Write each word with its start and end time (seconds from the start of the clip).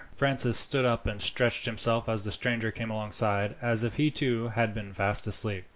Francis 0.15 0.57
stood 0.57 0.83
up 0.83 1.05
and 1.05 1.21
stretched 1.21 1.65
himself 1.67 2.09
as 2.09 2.23
the 2.23 2.31
stranger 2.31 2.71
came 2.71 2.89
alongside, 2.89 3.53
as 3.61 3.83
if 3.83 3.97
he 3.97 4.09
too 4.09 4.47
had 4.47 4.73
been 4.73 4.91
fast 4.91 5.27
asleep. 5.27 5.65